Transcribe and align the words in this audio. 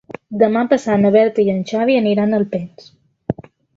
Demà 0.43 0.61
passat 0.69 1.03
na 1.03 1.11
Berta 1.15 1.43
i 1.45 1.53
en 1.55 1.61
Xavi 1.73 1.99
aniran 1.99 2.33
a 2.33 2.41
Alpens. 2.43 2.89